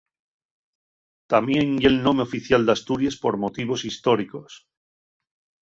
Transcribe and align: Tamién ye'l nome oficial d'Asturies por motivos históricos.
Tamién 1.33 1.75
ye'l 1.83 1.99
nome 2.09 2.25
oficial 2.25 2.67
d'Asturies 2.71 3.21
por 3.27 3.39
motivos 3.45 3.87
históricos. 3.91 4.61